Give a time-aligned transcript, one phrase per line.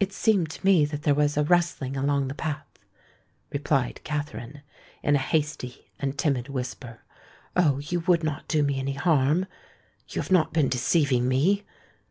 [0.00, 2.66] "It seemed to me that there was a rustling along the path,"
[3.50, 4.62] replied Katherine,
[5.02, 7.00] in a hasty and timid whisper.
[7.54, 7.78] "Oh!
[7.78, 11.64] you would not do me any harm—you have not been deceiving me?